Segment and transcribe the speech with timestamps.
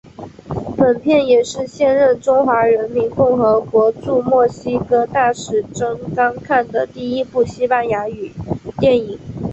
[0.75, 8.31] 本片也是现任中华人民共和国驻墨西哥大使曾钢看的第一部西班牙语
[8.79, 9.19] 电影。